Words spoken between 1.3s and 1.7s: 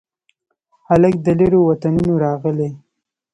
لیرو